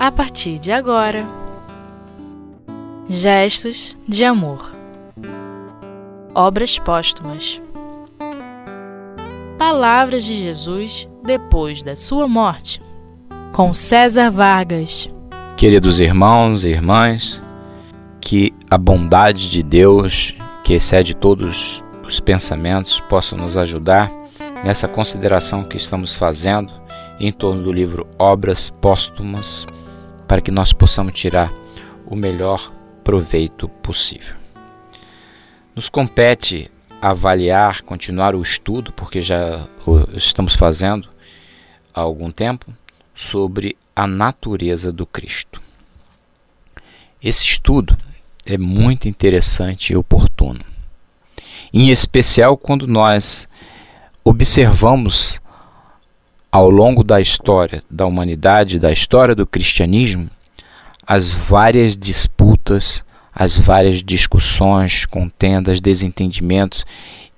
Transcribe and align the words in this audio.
a 0.00 0.10
partir 0.10 0.58
de 0.58 0.72
agora. 0.72 1.26
Gestos 3.06 3.94
de 4.08 4.24
amor. 4.24 4.72
Obras 6.34 6.78
póstumas. 6.78 7.60
Palavras 9.58 10.24
de 10.24 10.36
Jesus 10.36 11.06
depois 11.22 11.82
da 11.82 11.96
sua 11.96 12.26
morte. 12.26 12.80
Com 13.52 13.74
César 13.74 14.30
Vargas. 14.30 15.10
Queridos 15.58 16.00
irmãos 16.00 16.64
e 16.64 16.70
irmãs, 16.70 17.42
que 18.22 18.54
a 18.70 18.78
bondade 18.78 19.50
de 19.50 19.62
Deus, 19.62 20.34
que 20.64 20.72
excede 20.72 21.14
todos 21.14 21.84
os 22.02 22.18
pensamentos, 22.20 23.00
possa 23.00 23.36
nos 23.36 23.58
ajudar 23.58 24.10
nessa 24.64 24.88
consideração 24.88 25.62
que 25.62 25.76
estamos 25.76 26.14
fazendo 26.14 26.72
em 27.20 27.30
torno 27.30 27.62
do 27.62 27.70
livro 27.70 28.06
Obras 28.18 28.70
Póstumas, 28.70 29.66
para 30.30 30.40
que 30.40 30.52
nós 30.52 30.72
possamos 30.72 31.12
tirar 31.12 31.52
o 32.06 32.14
melhor 32.14 32.72
proveito 33.02 33.68
possível. 33.68 34.36
Nos 35.74 35.88
compete 35.88 36.70
avaliar, 37.02 37.82
continuar 37.82 38.36
o 38.36 38.40
estudo, 38.40 38.92
porque 38.92 39.20
já 39.20 39.66
estamos 40.14 40.54
fazendo 40.54 41.08
há 41.92 42.00
algum 42.00 42.30
tempo, 42.30 42.72
sobre 43.12 43.76
a 43.96 44.06
natureza 44.06 44.92
do 44.92 45.04
Cristo. 45.04 45.60
Esse 47.20 47.44
estudo 47.46 47.98
é 48.46 48.56
muito 48.56 49.08
interessante 49.08 49.92
e 49.92 49.96
oportuno, 49.96 50.60
em 51.74 51.90
especial 51.90 52.56
quando 52.56 52.86
nós 52.86 53.48
observamos 54.22 55.39
ao 56.50 56.68
longo 56.68 57.04
da 57.04 57.20
história 57.20 57.82
da 57.88 58.06
humanidade, 58.06 58.78
da 58.78 58.90
história 58.90 59.34
do 59.34 59.46
cristianismo, 59.46 60.28
as 61.06 61.28
várias 61.28 61.96
disputas, 61.96 63.04
as 63.32 63.56
várias 63.56 64.02
discussões, 64.02 65.06
contendas, 65.06 65.80
desentendimentos 65.80 66.84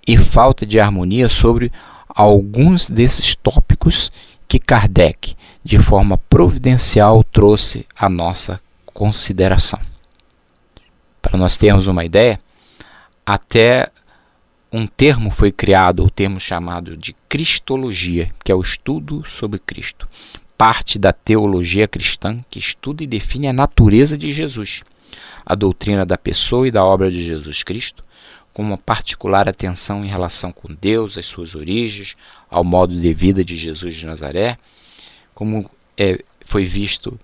e 0.07 0.17
falta 0.17 0.65
de 0.65 0.81
harmonia 0.81 1.29
sobre 1.29 1.71
alguns 2.09 2.89
desses 2.89 3.35
tópicos 3.35 4.11
que 4.49 4.59
Kardec, 4.59 5.35
de 5.65 5.79
forma 5.79 6.19
providencial, 6.29 7.23
trouxe 7.25 7.87
à 7.97 8.09
nossa 8.09 8.61
consideração. 8.93 9.81
Para 11.21 11.39
nós 11.39 11.57
termos 11.57 11.87
uma 11.87 12.05
ideia, 12.05 12.41
até 13.25 13.89
um 14.73 14.87
termo 14.87 15.31
foi 15.31 15.53
criado, 15.53 16.03
o 16.03 16.11
termo 16.11 16.41
chamado 16.41 16.97
de 16.97 17.15
Cristologia, 17.29 18.31
que 18.43 18.51
é 18.51 18.55
o 18.55 18.63
estudo 18.63 19.23
sobre 19.25 19.59
Cristo. 19.59 20.09
Parte 20.57 20.99
da 20.99 21.13
teologia 21.13 21.87
cristã 21.87 22.43
que 22.51 22.59
estuda 22.59 23.05
e 23.05 23.07
define 23.07 23.49
a 23.49 23.53
natureza 23.53 24.17
de 24.17 24.33
Jesus, 24.33 24.83
a 25.45 25.55
doutrina 25.55 26.07
da 26.07 26.17
pessoa 26.17 26.67
e 26.67 26.71
da 26.71 26.83
obra 26.85 27.11
de 27.11 27.23
Jesus 27.23 27.63
Cristo, 27.63 28.03
com 28.55 28.63
uma 28.63 28.79
particular 28.79 29.47
atenção 29.47 30.05
em 30.05 30.09
relação 30.09 30.53
com 30.53 30.75
Deus, 30.75 31.19
as 31.19 31.27
suas 31.27 31.55
origens, 31.55 32.17
ao 32.51 32.65
modo 32.65 32.99
de 32.99 33.13
vida 33.13 33.45
de 33.45 33.57
Jesus 33.57 33.95
de 33.95 34.07
Nazaré, 34.07 34.59
como 35.35 35.71
é, 35.99 36.23
foi 36.47 36.65
visto 36.65 37.19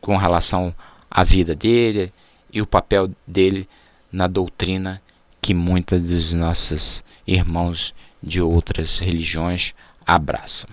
com 0.00 0.16
relação 0.16 0.74
à 1.10 1.22
vida 1.24 1.54
dele 1.54 2.12
e 2.52 2.62
o 2.62 2.66
papel 2.66 3.10
dele 3.26 3.68
na 4.10 4.26
doutrina 4.26 5.00
que 5.40 5.54
muitos 5.54 6.00
dos 6.00 6.32
nossos 6.32 7.02
irmãos 7.26 7.94
de 8.22 8.40
outras 8.40 8.98
religiões 8.98 9.72
abraçam. 10.06 10.68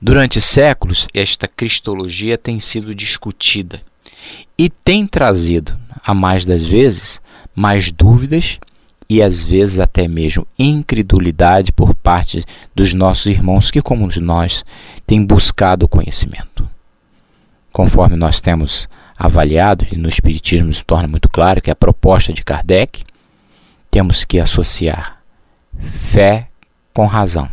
Durante 0.00 0.40
séculos, 0.40 1.08
esta 1.14 1.48
cristologia 1.48 2.36
tem 2.36 2.60
sido 2.60 2.94
discutida 2.94 3.80
e 4.56 4.68
tem 4.68 5.06
trazido, 5.06 5.76
a 6.04 6.12
mais 6.12 6.44
das 6.44 6.62
vezes, 6.66 7.20
mais 7.54 7.90
dúvidas 7.90 8.58
e 9.08 9.22
às 9.22 9.40
vezes 9.40 9.78
até 9.78 10.06
mesmo 10.08 10.46
incredulidade 10.58 11.72
por 11.72 11.94
parte 11.94 12.44
dos 12.74 12.92
nossos 12.92 13.26
irmãos 13.26 13.70
que, 13.70 13.80
como 13.80 14.08
nós, 14.20 14.64
têm 15.06 15.24
buscado 15.24 15.86
o 15.86 15.88
conhecimento. 15.88 16.68
Conforme 17.72 18.16
nós 18.16 18.40
temos 18.40 18.88
avaliado, 19.24 19.86
e 19.90 19.96
no 19.96 20.08
Espiritismo 20.08 20.72
se 20.72 20.84
torna 20.84 21.08
muito 21.08 21.28
claro 21.28 21.62
que 21.62 21.70
a 21.70 21.76
proposta 21.76 22.32
de 22.32 22.42
Kardec, 22.42 23.04
temos 23.90 24.24
que 24.24 24.40
associar 24.40 25.20
fé 26.10 26.48
com 26.92 27.06
razão. 27.06 27.48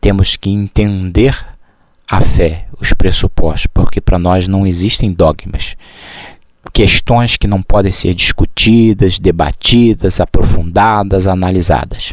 Temos 0.00 0.36
que 0.36 0.50
entender 0.50 1.36
a 2.08 2.20
fé, 2.20 2.66
os 2.78 2.92
pressupostos, 2.92 3.66
porque 3.72 4.00
para 4.00 4.18
nós 4.18 4.46
não 4.46 4.66
existem 4.66 5.12
dogmas, 5.12 5.76
questões 6.72 7.36
que 7.36 7.46
não 7.46 7.62
podem 7.62 7.92
ser 7.92 8.14
discutidas, 8.14 9.18
debatidas, 9.18 10.20
aprofundadas, 10.20 11.26
analisadas. 11.26 12.12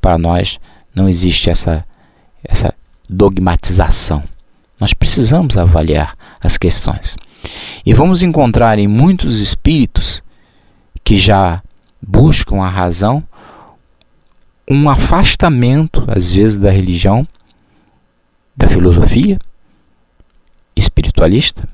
Para 0.00 0.16
nós 0.16 0.58
não 0.94 1.08
existe 1.08 1.50
essa, 1.50 1.84
essa 2.44 2.74
dogmatização. 3.08 4.22
Nós 4.82 4.92
precisamos 4.92 5.56
avaliar 5.56 6.16
as 6.40 6.58
questões. 6.58 7.16
E 7.86 7.94
vamos 7.94 8.20
encontrar 8.20 8.80
em 8.80 8.88
muitos 8.88 9.38
espíritos 9.38 10.20
que 11.04 11.16
já 11.16 11.62
buscam 12.04 12.60
a 12.60 12.68
razão 12.68 13.22
um 14.68 14.90
afastamento, 14.90 16.04
às 16.08 16.28
vezes, 16.28 16.58
da 16.58 16.72
religião, 16.72 17.24
da 18.56 18.66
filosofia 18.66 19.38
espiritualista, 20.74 21.68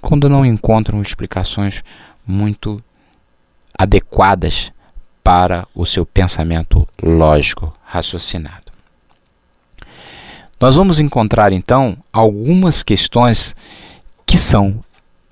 quando 0.00 0.28
não 0.28 0.46
encontram 0.46 1.02
explicações 1.02 1.82
muito 2.24 2.80
adequadas 3.76 4.70
para 5.24 5.66
o 5.74 5.84
seu 5.84 6.06
pensamento 6.06 6.88
lógico 7.02 7.76
raciocinado. 7.84 8.71
Nós 10.62 10.76
vamos 10.76 11.00
encontrar 11.00 11.52
então 11.52 11.98
algumas 12.12 12.84
questões 12.84 13.52
que 14.24 14.38
são 14.38 14.80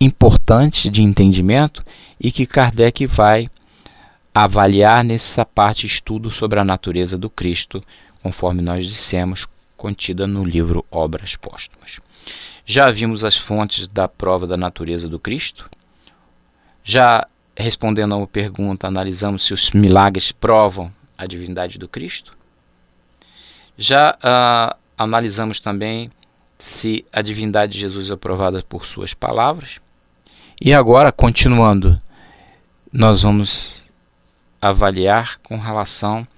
importantes 0.01 0.91
de 0.91 1.05
entendimento 1.05 1.87
e 2.19 2.33
que 2.33 2.45
Kardec 2.45 3.07
vai 3.07 3.49
avaliar 4.35 5.05
nessa 5.05 5.45
parte 5.45 5.87
estudo 5.87 6.33
sobre 6.33 6.59
a 6.59 6.65
natureza 6.65 7.17
do 7.17 7.31
Cristo, 7.31 7.81
conforme 8.21 8.61
nós 8.61 8.85
dissemos, 8.85 9.47
contida 9.77 10.27
no 10.27 10.43
livro 10.43 10.85
Obras 10.91 11.37
Póstumas. 11.37 12.01
Já 12.67 12.91
vimos 12.91 13.23
as 13.23 13.37
fontes 13.37 13.87
da 13.87 14.09
prova 14.09 14.49
da 14.49 14.57
natureza 14.57 15.09
do 15.09 15.21
Cristo. 15.21 15.71
Já 16.83 17.25
respondendo 17.57 18.15
a 18.15 18.17
uma 18.17 18.27
pergunta, 18.27 18.89
analisamos 18.89 19.45
se 19.45 19.55
os 19.55 19.71
milagres 19.71 20.33
provam 20.33 20.93
a 21.17 21.25
divindade 21.25 21.79
do 21.79 21.87
Cristo. 21.87 22.37
Já 23.79 24.17
uh, 24.17 24.81
analisamos 25.01 25.59
também 25.59 26.11
se 26.59 27.07
a 27.11 27.23
divindade 27.23 27.73
de 27.73 27.79
Jesus 27.79 28.11
é 28.11 28.17
provada 28.17 28.63
por 28.69 28.85
suas 28.85 29.15
palavras. 29.15 29.81
E 30.61 30.75
agora, 30.75 31.11
continuando, 31.11 31.99
nós 32.93 33.23
vamos 33.23 33.83
avaliar 34.61 35.41
com 35.43 35.57
relação 35.57 36.29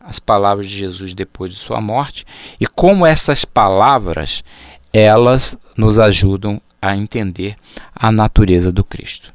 às 0.00 0.18
palavras 0.18 0.68
de 0.68 0.76
Jesus 0.76 1.14
depois 1.14 1.52
de 1.52 1.58
sua 1.58 1.80
morte 1.80 2.26
e 2.58 2.66
como 2.66 3.06
essas 3.06 3.44
palavras 3.44 4.42
elas 4.92 5.56
nos 5.76 5.96
ajudam 6.00 6.60
a 6.82 6.96
entender 6.96 7.56
a 7.94 8.10
natureza 8.10 8.72
do 8.72 8.82
Cristo. 8.82 9.32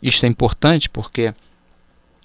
Isto 0.00 0.24
é 0.24 0.28
importante 0.28 0.88
porque 0.88 1.34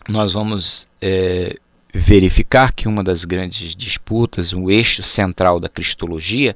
nós 0.07 0.33
vamos 0.33 0.87
é, 1.01 1.57
verificar 1.93 2.71
que 2.71 2.87
uma 2.87 3.03
das 3.03 3.25
grandes 3.25 3.75
disputas, 3.75 4.53
o 4.53 4.69
eixo 4.69 5.03
central 5.03 5.59
da 5.59 5.67
cristologia, 5.67 6.55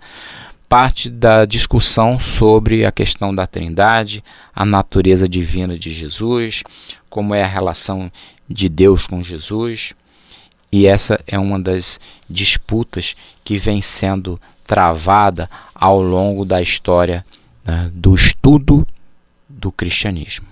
parte 0.69 1.09
da 1.09 1.45
discussão 1.45 2.19
sobre 2.19 2.85
a 2.85 2.91
questão 2.91 3.33
da 3.33 3.45
Trindade, 3.45 4.23
a 4.55 4.65
natureza 4.65 5.27
divina 5.27 5.77
de 5.77 5.91
Jesus, 5.91 6.63
como 7.09 7.33
é 7.35 7.43
a 7.43 7.47
relação 7.47 8.11
de 8.49 8.69
Deus 8.69 9.05
com 9.05 9.23
Jesus. 9.23 9.93
E 10.71 10.87
essa 10.87 11.19
é 11.27 11.37
uma 11.37 11.59
das 11.59 11.99
disputas 12.27 13.15
que 13.43 13.57
vem 13.59 13.81
sendo 13.81 14.39
travada 14.63 15.49
ao 15.75 16.01
longo 16.01 16.43
da 16.43 16.61
história 16.61 17.23
né, 17.63 17.91
do 17.93 18.15
estudo 18.15 18.87
do 19.47 19.71
cristianismo. 19.71 20.47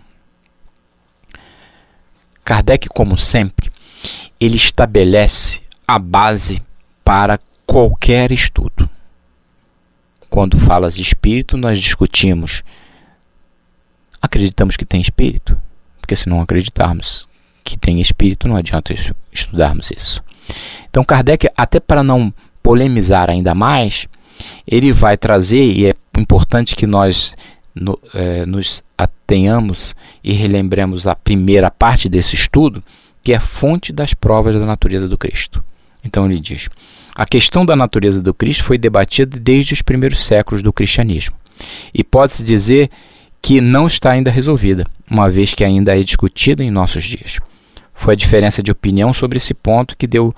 Kardec, 2.43 2.89
como 2.89 3.17
sempre, 3.17 3.71
ele 4.39 4.55
estabelece 4.55 5.61
a 5.87 5.99
base 5.99 6.61
para 7.03 7.39
qualquer 7.65 8.31
estudo. 8.31 8.89
Quando 10.29 10.59
falas 10.59 10.95
de 10.95 11.01
espírito, 11.01 11.57
nós 11.57 11.79
discutimos. 11.79 12.63
Acreditamos 14.21 14.77
que 14.77 14.85
tem 14.85 15.01
espírito? 15.01 15.57
Porque 15.99 16.15
se 16.15 16.29
não 16.29 16.41
acreditarmos 16.41 17.27
que 17.63 17.77
tem 17.77 17.99
espírito, 17.99 18.47
não 18.47 18.55
adianta 18.55 18.93
estudarmos 19.31 19.91
isso. 19.91 20.23
Então, 20.89 21.03
Kardec, 21.03 21.49
até 21.55 21.79
para 21.79 22.03
não 22.03 22.33
polemizar 22.61 23.29
ainda 23.29 23.53
mais, 23.53 24.07
ele 24.67 24.91
vai 24.91 25.17
trazer, 25.17 25.63
e 25.63 25.87
é 25.87 25.93
importante 26.17 26.75
que 26.75 26.87
nós 26.87 27.33
no, 27.73 27.99
é, 28.13 28.45
nos 28.45 28.83
atenhamos 28.97 29.95
e 30.23 30.33
relembremos 30.33 31.07
a 31.07 31.15
primeira 31.15 31.71
parte 31.71 32.09
desse 32.09 32.35
estudo, 32.35 32.83
que 33.23 33.33
é 33.33 33.39
fonte 33.39 33.91
das 33.91 34.13
provas 34.13 34.55
da 34.55 34.65
natureza 34.65 35.07
do 35.07 35.17
Cristo. 35.17 35.63
Então 36.03 36.25
ele 36.25 36.39
diz: 36.39 36.69
a 37.15 37.25
questão 37.25 37.65
da 37.65 37.75
natureza 37.75 38.21
do 38.21 38.33
Cristo 38.33 38.63
foi 38.63 38.77
debatida 38.77 39.39
desde 39.39 39.73
os 39.73 39.81
primeiros 39.81 40.23
séculos 40.25 40.63
do 40.63 40.73
cristianismo 40.73 41.35
e 41.93 42.03
pode-se 42.03 42.43
dizer 42.43 42.89
que 43.41 43.59
não 43.59 43.87
está 43.87 44.11
ainda 44.11 44.29
resolvida, 44.29 44.85
uma 45.09 45.29
vez 45.29 45.53
que 45.53 45.63
ainda 45.63 45.99
é 45.99 46.03
discutida 46.03 46.63
em 46.63 46.69
nossos 46.69 47.03
dias. 47.03 47.39
Foi 47.93 48.13
a 48.13 48.17
diferença 48.17 48.61
de 48.61 48.71
opinião 48.71 49.13
sobre 49.13 49.37
esse 49.37 49.53
ponto 49.53 49.95
que 49.97 50.07
deu 50.07 50.33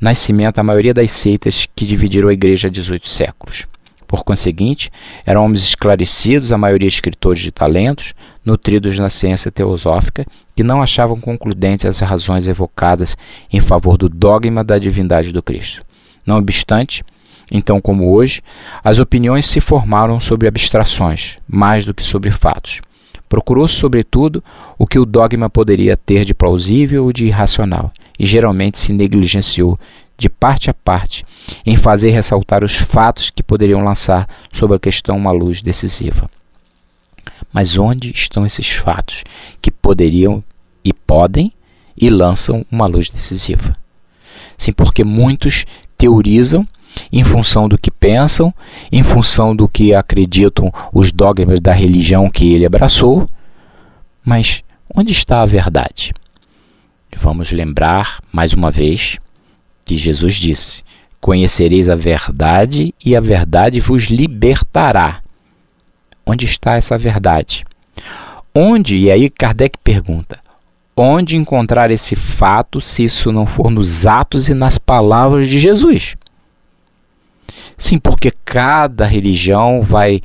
nascimento 0.00 0.58
à 0.58 0.62
maioria 0.62 0.94
das 0.94 1.10
seitas 1.10 1.66
que 1.74 1.86
dividiram 1.86 2.28
a 2.28 2.32
igreja 2.32 2.68
há 2.68 2.70
18 2.70 3.08
séculos. 3.08 3.66
Por 4.06 4.22
conseguinte, 4.22 4.90
eram 5.24 5.44
homens 5.44 5.62
esclarecidos, 5.62 6.52
a 6.52 6.58
maioria 6.58 6.86
escritores 6.86 7.42
de 7.42 7.50
talentos, 7.50 8.14
nutridos 8.44 8.98
na 8.98 9.08
ciência 9.08 9.50
teosófica, 9.50 10.26
que 10.54 10.62
não 10.62 10.82
achavam 10.82 11.20
concludentes 11.20 11.84
as 11.86 11.98
razões 12.00 12.48
evocadas 12.48 13.16
em 13.52 13.60
favor 13.60 13.96
do 13.96 14.08
dogma 14.08 14.62
da 14.62 14.78
divindade 14.78 15.32
do 15.32 15.42
Cristo. 15.42 15.84
Não 16.26 16.38
obstante, 16.38 17.02
então 17.50 17.80
como 17.80 18.12
hoje, 18.12 18.42
as 18.82 18.98
opiniões 18.98 19.46
se 19.46 19.60
formaram 19.60 20.20
sobre 20.20 20.48
abstrações, 20.48 21.38
mais 21.46 21.84
do 21.84 21.92
que 21.92 22.04
sobre 22.04 22.30
fatos. 22.30 22.80
Procurou-se, 23.28 23.74
sobretudo, 23.74 24.42
o 24.78 24.86
que 24.86 24.98
o 24.98 25.04
dogma 25.04 25.50
poderia 25.50 25.96
ter 25.96 26.24
de 26.24 26.34
plausível 26.34 27.04
ou 27.04 27.12
de 27.12 27.24
irracional, 27.26 27.92
e 28.18 28.24
geralmente 28.24 28.78
se 28.78 28.92
negligenciou 28.92 29.78
de 30.16 30.28
parte 30.28 30.70
a 30.70 30.74
parte, 30.74 31.24
em 31.66 31.76
fazer 31.76 32.10
ressaltar 32.10 32.62
os 32.62 32.76
fatos 32.76 33.30
que 33.30 33.42
poderiam 33.42 33.82
lançar 33.82 34.28
sobre 34.52 34.76
a 34.76 34.80
questão 34.80 35.16
uma 35.16 35.32
luz 35.32 35.60
decisiva. 35.60 36.30
Mas 37.54 37.78
onde 37.78 38.10
estão 38.10 38.44
esses 38.44 38.68
fatos 38.68 39.22
que 39.62 39.70
poderiam 39.70 40.42
e 40.84 40.92
podem 40.92 41.52
e 41.96 42.10
lançam 42.10 42.66
uma 42.68 42.86
luz 42.86 43.08
decisiva? 43.08 43.76
Sim, 44.58 44.72
porque 44.72 45.04
muitos 45.04 45.64
teorizam 45.96 46.66
em 47.12 47.22
função 47.22 47.68
do 47.68 47.78
que 47.78 47.92
pensam, 47.92 48.52
em 48.90 49.04
função 49.04 49.54
do 49.54 49.68
que 49.68 49.94
acreditam 49.94 50.72
os 50.92 51.12
dogmas 51.12 51.60
da 51.60 51.72
religião 51.72 52.28
que 52.28 52.52
ele 52.52 52.66
abraçou, 52.66 53.28
mas 54.24 54.64
onde 54.92 55.12
está 55.12 55.40
a 55.40 55.46
verdade? 55.46 56.12
Vamos 57.16 57.52
lembrar 57.52 58.20
mais 58.32 58.52
uma 58.52 58.70
vez 58.70 59.18
que 59.84 59.96
Jesus 59.96 60.34
disse: 60.34 60.82
Conhecereis 61.20 61.88
a 61.88 61.94
verdade 61.94 62.92
e 63.04 63.14
a 63.14 63.20
verdade 63.20 63.78
vos 63.78 64.04
libertará. 64.04 65.23
Onde 66.26 66.46
está 66.46 66.76
essa 66.76 66.96
verdade? 66.96 67.64
Onde, 68.54 68.96
e 68.96 69.10
aí 69.10 69.28
Kardec 69.28 69.78
pergunta, 69.78 70.38
onde 70.96 71.36
encontrar 71.36 71.90
esse 71.90 72.14
fato 72.14 72.80
se 72.80 73.04
isso 73.04 73.32
não 73.32 73.46
for 73.46 73.70
nos 73.70 74.06
atos 74.06 74.48
e 74.48 74.54
nas 74.54 74.78
palavras 74.78 75.48
de 75.48 75.58
Jesus? 75.58 76.16
Sim, 77.76 77.98
porque 77.98 78.32
cada 78.44 79.04
religião 79.04 79.82
vai 79.82 80.22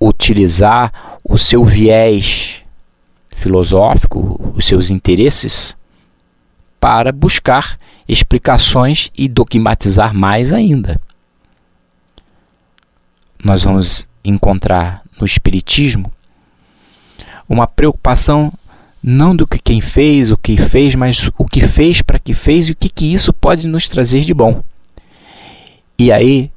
utilizar 0.00 0.92
o 1.22 1.36
seu 1.36 1.64
viés 1.64 2.62
filosófico, 3.30 4.52
os 4.54 4.66
seus 4.66 4.90
interesses, 4.90 5.76
para 6.80 7.12
buscar 7.12 7.78
explicações 8.08 9.10
e 9.16 9.28
dogmatizar 9.28 10.14
mais 10.14 10.52
ainda. 10.52 11.00
Nós 13.44 13.62
vamos 13.62 14.06
encontrar 14.24 15.02
no 15.20 15.26
Espiritismo 15.26 16.10
uma 17.48 17.66
preocupação 17.66 18.52
não 19.02 19.34
do 19.34 19.46
que 19.46 19.58
quem 19.58 19.80
fez, 19.80 20.30
o 20.30 20.36
que 20.36 20.56
fez, 20.56 20.94
mas 20.94 21.28
o 21.36 21.44
que 21.44 21.66
fez, 21.66 22.00
para 22.00 22.18
que 22.18 22.32
fez 22.32 22.68
e 22.68 22.72
o 22.72 22.76
que, 22.76 22.88
que 22.88 23.12
isso 23.12 23.32
pode 23.32 23.66
nos 23.66 23.88
trazer 23.88 24.20
de 24.20 24.32
bom. 24.32 24.62
E 25.98 26.12
aí 26.12 26.50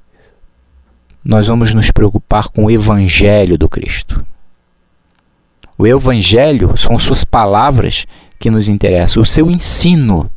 nós 1.23 1.47
vamos 1.47 1.73
nos 1.73 1.89
preocupar 1.89 2.49
com 2.49 2.65
o 2.65 2.71
Evangelho 2.71 3.57
do 3.57 3.67
Cristo. 3.67 4.23
O 5.77 5.87
Evangelho 5.87 6.77
são 6.77 6.99
suas 6.99 7.23
palavras 7.23 8.05
que 8.37 8.51
nos 8.51 8.67
interessam, 8.67 9.23
o 9.23 9.25
seu 9.25 9.49
ensino. 9.49 10.29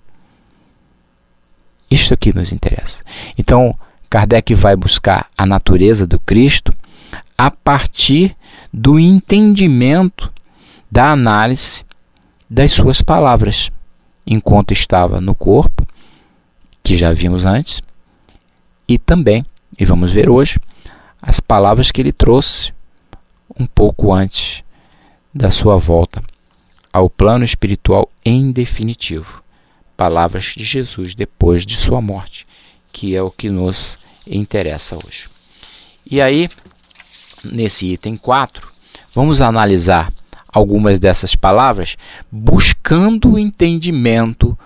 Isto 1.91 2.15
aqui 2.15 2.35
nos 2.35 2.53
interessa. 2.53 3.03
Então, 3.37 3.77
Kardec 4.09 4.55
vai 4.55 4.75
buscar 4.75 5.29
a 5.37 5.45
natureza 5.45 6.07
do 6.07 6.19
Cristo 6.21 6.73
a 7.37 7.51
partir 7.51 8.35
do 8.73 8.99
entendimento 8.99 10.33
da 10.91 11.11
análise 11.11 11.85
das 12.49 12.73
suas 12.73 13.03
palavras, 13.03 13.71
enquanto 14.27 14.73
estava 14.73 15.21
no 15.21 15.35
corpo, 15.35 15.87
que 16.83 16.97
já 16.97 17.13
vimos 17.13 17.45
antes, 17.45 17.83
e 18.89 18.99
também, 18.99 19.45
e 19.79 19.85
vamos 19.85 20.13
ver 20.13 20.31
hoje, 20.31 20.61
as 21.21 21.41
palavras 21.41 21.91
que 21.91 22.01
ele 22.01 22.13
trouxe 22.13 22.73
um 23.59 23.67
pouco 23.67 24.13
antes 24.13 24.63
da 25.35 25.51
sua 25.51 25.77
volta 25.77 26.23
ao 26.93 27.11
plano 27.11 27.45
espiritual 27.45 28.11
em 28.25 28.53
definitivo. 28.53 29.43
Palavras 29.97 30.55
de 30.57 30.65
Jesus 30.65 31.15
depois 31.15 31.67
de 31.67 31.77
sua 31.77 32.01
morte, 32.01 32.47
que 32.93 33.15
é 33.15 33.23
o 33.23 33.31
que 33.31 33.51
nos 33.51 33.99
interessa 34.27 34.97
hoje. 34.97 35.29
E 36.09 36.21
aí, 36.21 36.49
nesse 37.53 37.87
item 37.87 38.17
4, 38.17 38.69
vamos 39.15 39.41
analisar 39.41 40.13
algumas 40.49 40.99
dessas 40.99 41.37
palavras 41.37 41.97
buscando 42.31 43.33
o 43.33 43.39
entendimento 43.39 44.59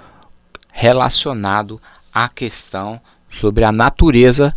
relacionado 0.73 1.81
à 2.13 2.29
questão 2.29 3.01
sobre 3.31 3.65
a 3.65 3.73
natureza 3.73 4.55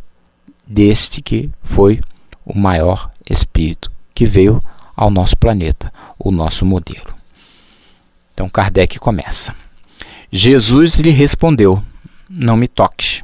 deste 0.65 1.21
que 1.21 1.49
foi 1.63 1.99
o 2.45 2.57
maior 2.57 3.11
espírito 3.29 3.91
que 4.13 4.25
veio 4.25 4.63
ao 4.95 5.09
nosso 5.09 5.35
planeta, 5.35 5.91
o 6.17 6.31
nosso 6.31 6.65
modelo. 6.65 7.13
Então 8.33 8.49
Kardec 8.49 8.99
começa. 8.99 9.55
Jesus 10.31 10.95
lhe 10.99 11.09
respondeu: 11.09 11.81
Não 12.29 12.55
me 12.55 12.67
toques, 12.67 13.24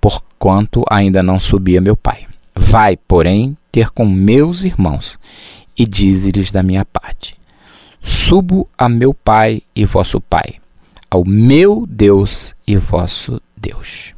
porquanto 0.00 0.84
ainda 0.88 1.22
não 1.22 1.40
subi 1.40 1.76
a 1.76 1.80
meu 1.80 1.96
Pai. 1.96 2.26
Vai, 2.54 2.96
porém, 2.96 3.56
ter 3.76 3.90
com 3.90 4.06
meus 4.06 4.64
irmãos 4.64 5.18
e 5.76 5.84
dize-lhes 5.84 6.50
da 6.50 6.62
minha 6.62 6.82
parte: 6.82 7.36
Subo 8.00 8.66
a 8.78 8.88
meu 8.88 9.12
Pai 9.12 9.60
e 9.74 9.84
vosso 9.84 10.18
Pai, 10.18 10.54
ao 11.10 11.26
meu 11.26 11.84
Deus 11.86 12.56
e 12.66 12.74
vosso 12.78 13.38
Deus. 13.54 14.14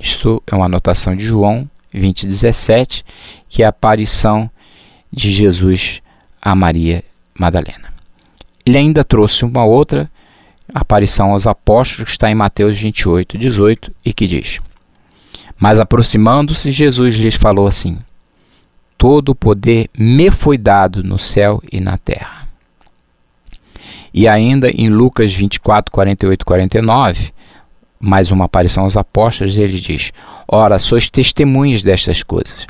Isto 0.00 0.42
é 0.48 0.56
uma 0.56 0.66
anotação 0.66 1.14
de 1.14 1.24
João 1.26 1.70
20:17, 1.94 3.04
que 3.48 3.62
é 3.62 3.66
a 3.66 3.68
aparição 3.68 4.50
de 5.12 5.30
Jesus 5.30 6.02
a 6.42 6.56
Maria 6.56 7.04
Madalena. 7.38 7.94
Ele 8.66 8.78
ainda 8.78 9.04
trouxe 9.04 9.44
uma 9.44 9.64
outra 9.64 10.10
aparição 10.74 11.30
aos 11.30 11.46
apóstolos, 11.46 12.06
que 12.06 12.10
está 12.10 12.28
em 12.28 12.34
Mateus 12.34 12.76
28, 12.76 13.38
18, 13.38 13.94
e 14.04 14.12
que 14.12 14.26
diz: 14.26 14.58
Mas 15.58 15.80
aproximando-se, 15.80 16.70
Jesus 16.70 17.14
lhes 17.14 17.34
falou 17.34 17.66
assim: 17.66 17.98
Todo 18.98 19.30
o 19.30 19.34
poder 19.34 19.88
me 19.96 20.30
foi 20.30 20.58
dado 20.58 21.02
no 21.02 21.18
céu 21.18 21.62
e 21.70 21.80
na 21.80 21.96
terra. 21.96 22.46
E 24.12 24.26
ainda 24.26 24.70
em 24.70 24.88
Lucas 24.88 25.32
24, 25.34 25.92
48 25.92 26.44
49, 26.44 27.32
mais 28.00 28.30
uma 28.30 28.44
aparição 28.44 28.84
aos 28.84 28.96
apóstolos, 28.96 29.58
ele 29.58 29.78
diz: 29.78 30.12
Ora, 30.46 30.78
sois 30.78 31.08
testemunhas 31.08 31.82
destas 31.82 32.22
coisas. 32.22 32.66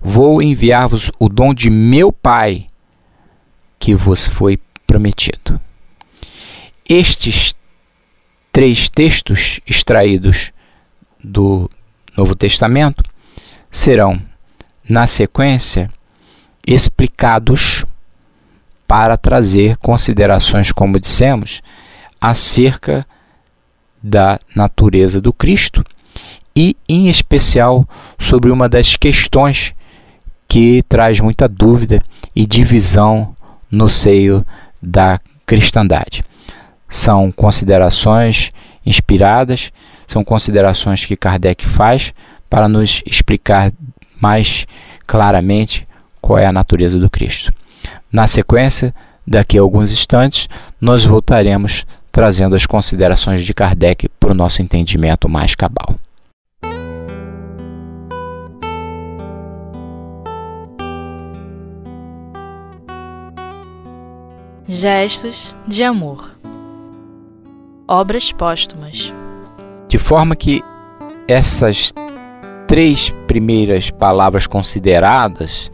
Vou 0.00 0.40
enviar-vos 0.40 1.10
o 1.18 1.28
dom 1.28 1.52
de 1.52 1.68
meu 1.68 2.12
Pai, 2.12 2.66
que 3.78 3.94
vos 3.94 4.26
foi 4.26 4.58
prometido. 4.86 5.60
Estes 6.88 7.54
três 8.52 8.88
textos 8.88 9.60
extraídos 9.66 10.52
do 11.22 11.68
Novo 12.16 12.34
Testamento 12.34 13.04
serão, 13.70 14.20
na 14.88 15.06
sequência, 15.06 15.90
explicados 16.66 17.84
para 18.86 19.16
trazer 19.16 19.76
considerações, 19.76 20.72
como 20.72 20.98
dissemos, 20.98 21.60
acerca 22.20 23.06
da 24.02 24.40
natureza 24.54 25.20
do 25.20 25.32
Cristo 25.32 25.84
e, 26.54 26.76
em 26.88 27.08
especial, 27.08 27.86
sobre 28.18 28.50
uma 28.50 28.68
das 28.68 28.96
questões 28.96 29.74
que 30.48 30.82
traz 30.88 31.20
muita 31.20 31.48
dúvida 31.48 31.98
e 32.34 32.46
divisão 32.46 33.36
no 33.70 33.88
seio 33.88 34.46
da 34.80 35.20
cristandade. 35.44 36.24
São 36.88 37.30
considerações 37.32 38.52
inspiradas, 38.86 39.72
são 40.06 40.24
considerações 40.24 41.04
que 41.04 41.16
Kardec 41.16 41.66
faz 41.66 42.14
para 42.48 42.68
nos 42.68 43.02
explicar 43.04 43.72
mais 44.20 44.66
claramente 45.06 45.86
qual 46.20 46.38
é 46.38 46.46
a 46.46 46.52
natureza 46.52 46.98
do 46.98 47.10
Cristo. 47.10 47.52
Na 48.10 48.26
sequência, 48.26 48.94
daqui 49.26 49.58
a 49.58 49.60
alguns 49.60 49.92
instantes, 49.92 50.48
nós 50.80 51.04
voltaremos 51.04 51.84
trazendo 52.12 52.56
as 52.56 52.64
considerações 52.64 53.44
de 53.44 53.52
Kardec 53.52 54.08
para 54.08 54.30
o 54.30 54.34
nosso 54.34 54.62
entendimento 54.62 55.28
mais 55.28 55.54
cabal. 55.54 55.96
Gestos 64.68 65.54
de 65.66 65.84
amor. 65.84 66.36
Obras 67.88 68.32
póstumas. 68.32 69.14
De 69.86 69.96
forma 69.96 70.34
que 70.34 70.60
essas 71.28 71.92
três 72.66 73.10
primeiras 73.28 73.92
palavras 73.92 74.44
consideradas 74.48 75.70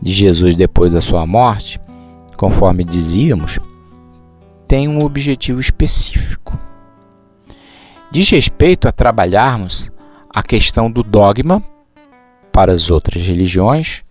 de 0.00 0.12
Jesus 0.12 0.54
depois 0.54 0.92
da 0.92 1.00
sua 1.00 1.26
morte, 1.26 1.80
conforme 2.36 2.84
dizíamos, 2.84 3.58
tem 4.68 4.86
um 4.86 5.04
objetivo 5.04 5.58
específico. 5.58 6.56
Diz 8.12 8.30
respeito 8.30 8.86
a 8.86 8.92
trabalharmos 8.92 9.90
a 10.30 10.44
questão 10.44 10.88
do 10.88 11.02
dogma 11.02 11.60
para 12.52 12.70
as 12.70 12.92
outras 12.92 13.26
religiões 13.26 14.04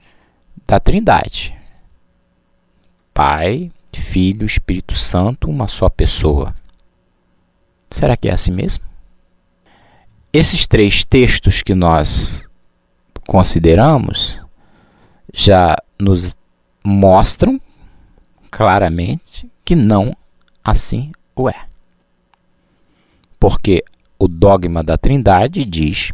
da 0.68 0.78
Trindade. 0.78 1.56
Pai, 3.14 3.72
Filho, 3.94 4.46
Espírito 4.46 4.98
Santo, 4.98 5.50
uma 5.50 5.70
só 5.70 5.90
pessoa. 5.90 6.54
Será 7.89 8.18
que 8.18 8.27
é 8.27 8.34
assim 8.34 8.51
mesmo? 8.51 8.84
Esses 10.32 10.68
três 10.68 11.04
textos 11.04 11.62
que 11.62 11.74
nós 11.74 12.48
consideramos 13.27 14.39
já 15.34 15.75
nos 16.00 16.36
mostram 16.84 17.60
claramente 18.51 19.50
que 19.63 19.75
não 19.75 20.15
assim 20.63 21.12
o 21.36 21.50
é. 21.50 21.65
Porque 23.39 23.84
o 24.18 24.27
dogma 24.27 24.84
da 24.84 24.98
Trindade 24.98 25.65
diz 25.65 26.12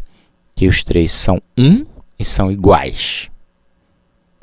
que 0.55 0.67
os 0.67 0.83
três 0.83 1.11
são 1.11 1.41
um 1.57 1.85
e 2.17 2.25
são 2.25 2.51
iguais. 2.51 3.29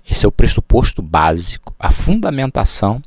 Esse 0.08 0.24
é 0.24 0.28
o 0.28 0.32
pressuposto 0.32 1.02
básico, 1.02 1.74
a 1.78 1.90
fundamentação 1.90 3.02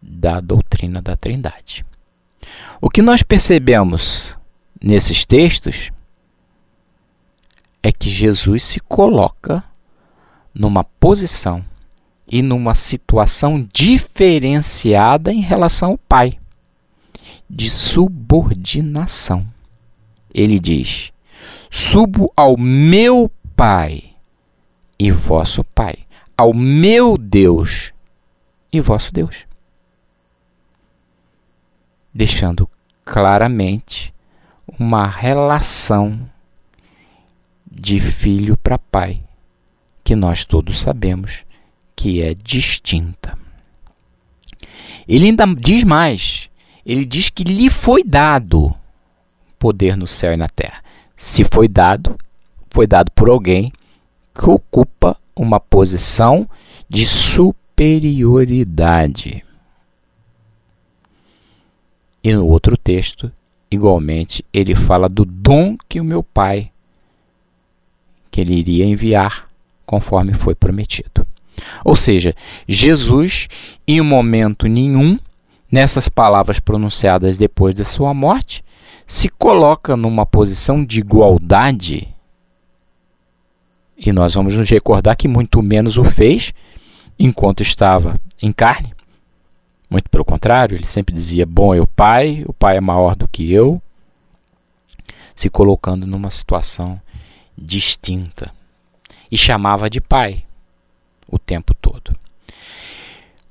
da 0.00 0.40
doutrina 0.40 1.02
da 1.02 1.16
Trindade. 1.16 1.84
O 2.80 2.88
que 2.88 3.02
nós 3.02 3.24
percebemos 3.24 4.38
nesses 4.80 5.24
textos 5.24 5.90
é 7.82 7.90
que 7.90 8.08
Jesus 8.08 8.64
se 8.64 8.78
coloca 8.78 9.64
numa 10.54 10.84
posição 10.84 11.64
e 12.26 12.40
numa 12.40 12.76
situação 12.76 13.68
diferenciada 13.72 15.32
em 15.32 15.40
relação 15.40 15.90
ao 15.90 15.98
Pai, 15.98 16.38
de 17.50 17.68
subordinação. 17.68 19.44
Ele 20.32 20.60
diz: 20.60 21.10
Subo 21.68 22.32
ao 22.36 22.56
meu 22.56 23.28
Pai 23.56 24.04
e 24.96 25.10
vosso 25.10 25.64
Pai, 25.64 25.96
ao 26.36 26.54
meu 26.54 27.18
Deus 27.18 27.92
e 28.72 28.80
vosso 28.80 29.12
Deus. 29.12 29.47
Deixando 32.18 32.68
claramente 33.04 34.12
uma 34.76 35.06
relação 35.06 36.28
de 37.70 38.00
filho 38.00 38.56
para 38.56 38.76
pai, 38.76 39.22
que 40.02 40.16
nós 40.16 40.44
todos 40.44 40.80
sabemos 40.80 41.44
que 41.94 42.20
é 42.20 42.34
distinta. 42.34 43.38
Ele 45.06 45.26
ainda 45.26 45.46
diz 45.46 45.84
mais: 45.84 46.50
ele 46.84 47.04
diz 47.04 47.30
que 47.30 47.44
lhe 47.44 47.70
foi 47.70 48.02
dado 48.02 48.74
poder 49.56 49.96
no 49.96 50.08
céu 50.08 50.32
e 50.32 50.36
na 50.36 50.48
terra. 50.48 50.82
Se 51.14 51.44
foi 51.44 51.68
dado, 51.68 52.18
foi 52.68 52.88
dado 52.88 53.12
por 53.12 53.30
alguém 53.30 53.72
que 54.34 54.50
ocupa 54.50 55.16
uma 55.36 55.60
posição 55.60 56.50
de 56.88 57.06
superioridade. 57.06 59.44
E 62.22 62.34
no 62.34 62.46
outro 62.46 62.76
texto, 62.76 63.30
igualmente, 63.70 64.44
ele 64.52 64.74
fala 64.74 65.08
do 65.08 65.24
dom 65.24 65.76
que 65.88 66.00
o 66.00 66.04
meu 66.04 66.22
Pai 66.22 66.70
que 68.30 68.40
ele 68.40 68.54
iria 68.54 68.84
enviar 68.84 69.48
conforme 69.84 70.34
foi 70.34 70.54
prometido. 70.54 71.26
Ou 71.84 71.96
seja, 71.96 72.34
Jesus, 72.68 73.48
em 73.86 74.00
momento 74.00 74.66
nenhum, 74.66 75.18
nessas 75.70 76.08
palavras 76.08 76.60
pronunciadas 76.60 77.36
depois 77.36 77.74
da 77.74 77.84
sua 77.84 78.14
morte, 78.14 78.62
se 79.06 79.28
coloca 79.28 79.96
numa 79.96 80.26
posição 80.26 80.84
de 80.84 81.00
igualdade. 81.00 82.08
E 83.96 84.12
nós 84.12 84.34
vamos 84.34 84.54
nos 84.54 84.68
recordar 84.70 85.16
que 85.16 85.26
muito 85.26 85.60
menos 85.62 85.96
o 85.96 86.04
fez 86.04 86.52
enquanto 87.18 87.62
estava 87.62 88.14
em 88.40 88.52
carne. 88.52 88.92
Muito 89.88 90.10
pelo 90.10 90.24
contrário, 90.24 90.76
ele 90.76 90.86
sempre 90.86 91.14
dizia: 91.14 91.46
Bom 91.46 91.74
é 91.74 91.80
o 91.80 91.86
Pai, 91.86 92.44
o 92.46 92.52
Pai 92.52 92.76
é 92.76 92.80
maior 92.80 93.16
do 93.16 93.26
que 93.26 93.52
eu, 93.52 93.80
se 95.34 95.48
colocando 95.48 96.06
numa 96.06 96.30
situação 96.30 97.00
distinta. 97.56 98.52
E 99.30 99.36
chamava 99.36 99.88
de 99.88 100.00
Pai 100.00 100.44
o 101.26 101.38
tempo 101.38 101.74
todo. 101.74 102.16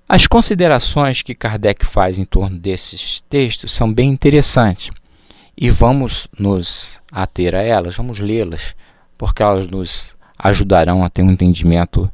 As 0.09 0.25
considerações 0.25 1.21
que 1.21 1.35
Kardec 1.35 1.85
faz 1.85 2.17
em 2.17 2.23
torno 2.23 2.57
desses 2.57 3.21
textos 3.29 3.73
são 3.73 3.91
bem 3.91 4.09
interessantes 4.09 4.89
e 5.55 5.69
vamos 5.69 6.27
nos 6.37 7.01
ater 7.11 7.53
a 7.53 7.61
elas, 7.61 7.95
vamos 7.95 8.19
lê-las, 8.19 8.73
porque 9.17 9.43
elas 9.43 9.67
nos 9.67 10.15
ajudarão 10.37 11.03
a 11.03 11.09
ter 11.09 11.23
um 11.23 11.31
entendimento 11.31 12.09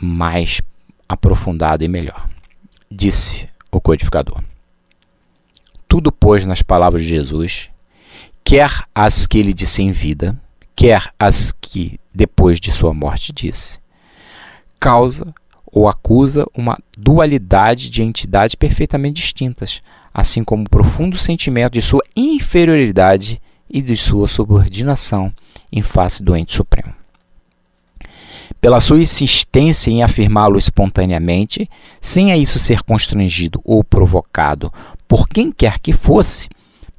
mais 0.00 0.62
aprofundado 1.08 1.84
e 1.84 1.88
melhor. 1.88 2.31
Disse 2.94 3.48
o 3.70 3.80
codificador: 3.80 4.42
Tudo, 5.88 6.12
pois, 6.12 6.44
nas 6.44 6.60
palavras 6.60 7.02
de 7.02 7.08
Jesus, 7.08 7.70
quer 8.44 8.84
as 8.94 9.26
que 9.26 9.38
ele 9.38 9.54
disse 9.54 9.82
em 9.82 9.90
vida, 9.90 10.38
quer 10.76 11.10
as 11.18 11.52
que 11.52 11.98
depois 12.14 12.60
de 12.60 12.70
sua 12.70 12.92
morte 12.92 13.32
disse, 13.32 13.78
causa 14.78 15.34
ou 15.64 15.88
acusa 15.88 16.46
uma 16.54 16.78
dualidade 16.96 17.88
de 17.88 18.02
entidades 18.02 18.54
perfeitamente 18.54 19.22
distintas, 19.22 19.80
assim 20.12 20.44
como 20.44 20.64
o 20.64 20.68
profundo 20.68 21.16
sentimento 21.16 21.72
de 21.72 21.80
sua 21.80 22.04
inferioridade 22.14 23.40
e 23.70 23.80
de 23.80 23.96
sua 23.96 24.28
subordinação 24.28 25.32
em 25.72 25.80
face 25.80 26.22
do 26.22 26.36
ente 26.36 26.52
supremo. 26.54 27.01
Pela 28.62 28.78
sua 28.78 29.00
insistência 29.00 29.90
em 29.90 30.04
afirmá-lo 30.04 30.56
espontaneamente, 30.56 31.68
sem 32.00 32.30
a 32.30 32.36
isso 32.36 32.60
ser 32.60 32.80
constrangido 32.84 33.60
ou 33.64 33.82
provocado 33.82 34.72
por 35.08 35.28
quem 35.28 35.50
quer 35.50 35.80
que 35.80 35.92
fosse, 35.92 36.48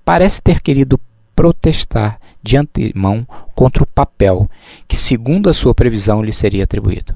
parece 0.04 0.42
ter 0.42 0.62
querido 0.62 1.00
protestar 1.34 2.20
de 2.44 2.58
antemão 2.58 3.26
contra 3.56 3.82
o 3.82 3.88
papel 3.88 4.50
que, 4.90 4.98
segundo 4.98 5.50
a 5.50 5.54
sua 5.54 5.74
previsão, 5.74 6.22
lhe 6.22 6.34
seria 6.34 6.66
atribuído. 6.66 7.16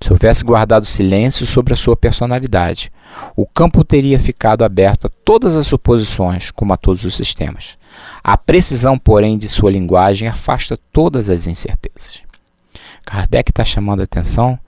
Se 0.00 0.12
houvesse 0.12 0.42
guardado 0.42 0.84
silêncio 0.84 1.46
sobre 1.46 1.72
a 1.72 1.76
sua 1.76 1.96
personalidade, 1.96 2.90
o 3.36 3.46
campo 3.46 3.84
teria 3.84 4.18
ficado 4.18 4.64
aberto 4.64 5.06
a 5.06 5.10
todas 5.24 5.56
as 5.56 5.68
suposições, 5.68 6.50
como 6.50 6.72
a 6.72 6.76
todos 6.76 7.04
os 7.04 7.14
sistemas. 7.14 7.78
A 8.24 8.36
precisão, 8.36 8.98
porém, 8.98 9.38
de 9.38 9.48
sua 9.48 9.70
linguagem 9.70 10.26
afasta 10.26 10.76
todas 10.92 11.30
as 11.30 11.46
incertezas. 11.46 12.25
Kardec 13.06 13.50
está 13.50 13.64
chamando 13.64 14.00
a 14.00 14.04
atenção 14.04 14.58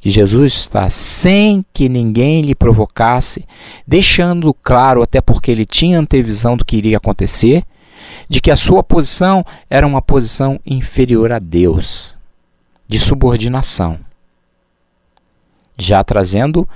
que 0.00 0.10
Jesus 0.10 0.54
está 0.54 0.90
sem 0.90 1.64
que 1.72 1.88
ninguém 1.88 2.42
lhe 2.42 2.54
provocasse, 2.54 3.46
deixando 3.86 4.52
claro, 4.52 5.02
até 5.02 5.20
porque 5.20 5.50
ele 5.50 5.64
tinha 5.64 6.00
antevisão 6.00 6.56
do 6.56 6.64
que 6.64 6.76
iria 6.76 6.96
acontecer, 6.96 7.62
de 8.28 8.40
que 8.40 8.50
a 8.50 8.56
sua 8.56 8.82
posição 8.82 9.44
era 9.70 9.86
uma 9.86 10.02
posição 10.02 10.58
inferior 10.66 11.30
a 11.30 11.38
Deus, 11.38 12.16
de 12.88 12.98
subordinação 12.98 14.00
já 15.82 16.02
trazendo 16.02 16.68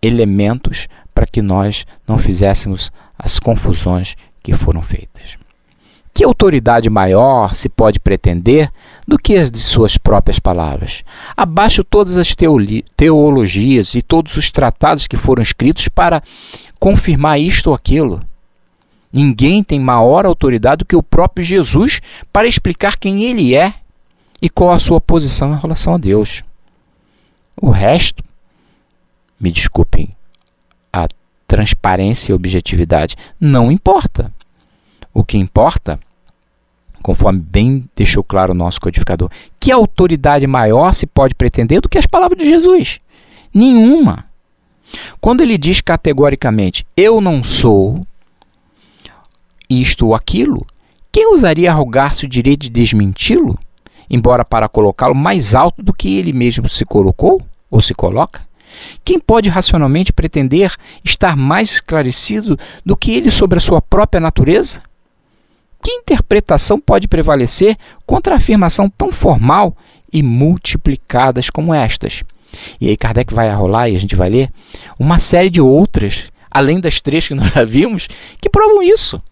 elementos 0.00 0.88
para 1.14 1.26
que 1.26 1.42
nós 1.42 1.86
não 2.06 2.18
fizéssemos 2.18 2.92
as 3.18 3.38
confusões 3.38 4.16
que 4.42 4.52
foram 4.52 4.82
feitas. 4.82 5.36
Que 6.14 6.22
autoridade 6.22 6.88
maior 6.88 7.56
se 7.56 7.68
pode 7.68 7.98
pretender 7.98 8.72
do 9.06 9.18
que 9.18 9.34
as 9.34 9.50
de 9.50 9.58
suas 9.58 9.98
próprias 9.98 10.38
palavras? 10.38 11.02
Abaixo 11.36 11.82
todas 11.82 12.16
as 12.16 12.36
teologias 12.96 13.96
e 13.96 14.00
todos 14.00 14.36
os 14.36 14.48
tratados 14.48 15.08
que 15.08 15.16
foram 15.16 15.42
escritos 15.42 15.88
para 15.88 16.22
confirmar 16.78 17.40
isto 17.40 17.66
ou 17.66 17.74
aquilo. 17.74 18.22
Ninguém 19.12 19.64
tem 19.64 19.80
maior 19.80 20.24
autoridade 20.24 20.78
do 20.78 20.84
que 20.84 20.94
o 20.94 21.02
próprio 21.02 21.44
Jesus 21.44 22.00
para 22.32 22.46
explicar 22.46 22.96
quem 22.96 23.24
ele 23.24 23.52
é 23.52 23.74
e 24.40 24.48
qual 24.48 24.70
a 24.70 24.78
sua 24.78 25.00
posição 25.00 25.52
em 25.52 25.60
relação 25.60 25.94
a 25.94 25.98
Deus. 25.98 26.44
O 27.60 27.70
resto, 27.70 28.22
me 29.40 29.50
desculpem, 29.50 30.14
a 30.92 31.08
transparência 31.48 32.30
e 32.30 32.34
objetividade 32.34 33.16
não 33.40 33.72
importa. 33.72 34.32
O 35.14 35.22
que 35.22 35.38
importa, 35.38 36.00
conforme 37.00 37.38
bem 37.38 37.88
deixou 37.94 38.24
claro 38.24 38.50
o 38.50 38.56
nosso 38.56 38.80
codificador, 38.80 39.30
que 39.60 39.70
autoridade 39.70 40.44
maior 40.44 40.92
se 40.92 41.06
pode 41.06 41.36
pretender 41.36 41.80
do 41.80 41.88
que 41.88 41.96
as 41.96 42.06
palavras 42.06 42.36
de 42.36 42.46
Jesus? 42.46 42.98
Nenhuma. 43.54 44.26
Quando 45.20 45.40
ele 45.40 45.56
diz 45.56 45.80
categoricamente, 45.80 46.84
eu 46.96 47.20
não 47.20 47.44
sou 47.44 48.04
isto 49.70 50.08
ou 50.08 50.14
aquilo, 50.14 50.66
quem 51.12 51.32
usaria 51.32 51.70
arrogar-se 51.70 52.24
o 52.24 52.28
direito 52.28 52.62
de 52.62 52.70
desmenti-lo, 52.70 53.56
embora 54.10 54.44
para 54.44 54.68
colocá-lo 54.68 55.14
mais 55.14 55.54
alto 55.54 55.80
do 55.80 55.94
que 55.94 56.18
ele 56.18 56.32
mesmo 56.32 56.68
se 56.68 56.84
colocou 56.84 57.40
ou 57.70 57.80
se 57.80 57.94
coloca? 57.94 58.42
Quem 59.04 59.20
pode 59.20 59.48
racionalmente 59.48 60.12
pretender 60.12 60.74
estar 61.04 61.36
mais 61.36 61.70
esclarecido 61.70 62.58
do 62.84 62.96
que 62.96 63.12
ele 63.12 63.30
sobre 63.30 63.58
a 63.58 63.60
sua 63.60 63.80
própria 63.80 64.20
natureza? 64.20 64.82
Que 65.84 65.90
interpretação 65.90 66.80
pode 66.80 67.06
prevalecer 67.06 67.76
contra 68.06 68.32
a 68.32 68.36
afirmação 68.38 68.88
tão 68.88 69.12
formal 69.12 69.76
e 70.10 70.22
multiplicadas 70.22 71.50
como 71.50 71.74
estas? 71.74 72.24
E 72.80 72.88
aí 72.88 72.96
Kardec 72.96 73.34
vai 73.34 73.54
rolar 73.54 73.90
e 73.90 73.96
a 73.96 74.00
gente 74.00 74.16
vai 74.16 74.30
ler 74.30 74.50
uma 74.98 75.18
série 75.18 75.50
de 75.50 75.60
outras, 75.60 76.30
além 76.50 76.80
das 76.80 77.02
três 77.02 77.28
que 77.28 77.34
nós 77.34 77.52
já 77.52 77.66
vimos, 77.66 78.08
que 78.40 78.48
provam 78.48 78.82
isso. 78.82 79.22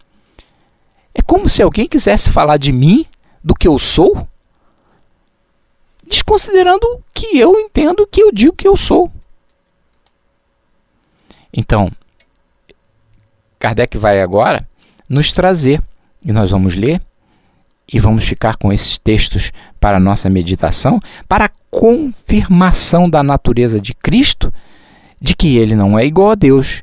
É 1.14 1.22
como 1.22 1.48
se 1.48 1.62
alguém 1.62 1.88
quisesse 1.88 2.28
falar 2.28 2.58
de 2.58 2.70
mim, 2.70 3.06
do 3.42 3.54
que 3.54 3.66
eu 3.66 3.78
sou, 3.78 4.28
desconsiderando 6.06 7.02
que 7.14 7.38
eu 7.38 7.58
entendo 7.58 8.06
que 8.06 8.22
eu 8.22 8.30
digo 8.30 8.54
que 8.54 8.68
eu 8.68 8.76
sou. 8.76 9.10
Então, 11.50 11.90
Kardec 13.58 13.96
vai 13.96 14.20
agora 14.20 14.68
nos 15.08 15.32
trazer, 15.32 15.82
e 16.24 16.32
nós 16.32 16.50
vamos 16.50 16.74
ler, 16.74 17.00
e 17.92 17.98
vamos 17.98 18.24
ficar 18.24 18.56
com 18.56 18.72
esses 18.72 18.98
textos 18.98 19.52
para 19.80 19.96
a 19.96 20.00
nossa 20.00 20.30
meditação, 20.30 21.00
para 21.28 21.46
a 21.46 21.50
confirmação 21.70 23.08
da 23.08 23.22
natureza 23.22 23.80
de 23.80 23.94
Cristo, 23.94 24.52
de 25.20 25.36
que 25.36 25.56
ele 25.56 25.74
não 25.74 25.98
é 25.98 26.06
igual 26.06 26.30
a 26.30 26.34
Deus, 26.34 26.82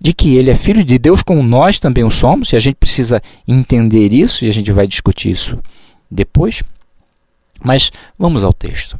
de 0.00 0.12
que 0.12 0.36
ele 0.36 0.50
é 0.50 0.54
filho 0.54 0.84
de 0.84 0.98
Deus 0.98 1.22
como 1.22 1.42
nós 1.42 1.78
também 1.78 2.04
o 2.04 2.10
somos, 2.10 2.52
e 2.52 2.56
a 2.56 2.60
gente 2.60 2.76
precisa 2.76 3.22
entender 3.46 4.12
isso 4.12 4.44
e 4.44 4.48
a 4.48 4.52
gente 4.52 4.72
vai 4.72 4.86
discutir 4.86 5.30
isso 5.30 5.58
depois. 6.10 6.62
Mas 7.62 7.90
vamos 8.18 8.44
ao 8.44 8.52
texto. 8.52 8.98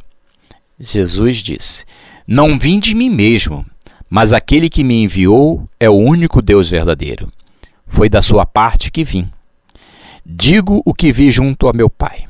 Jesus 0.79 1.37
disse: 1.37 1.85
Não 2.27 2.59
vim 2.59 2.79
de 2.79 2.93
mim 2.93 3.09
mesmo, 3.09 3.65
mas 4.09 4.33
aquele 4.33 4.69
que 4.69 4.83
me 4.83 5.03
enviou 5.03 5.67
é 5.79 5.89
o 5.89 5.93
único 5.93 6.41
Deus 6.41 6.69
verdadeiro. 6.69 7.31
Foi 7.89 8.07
da 8.07 8.21
sua 8.21 8.45
parte 8.45 8.89
que 8.89 9.03
vim. 9.03 9.29
Digo 10.25 10.81
o 10.85 10.93
que 10.93 11.11
vi 11.11 11.29
junto 11.29 11.67
a 11.67 11.73
meu 11.73 11.89
Pai. 11.89 12.27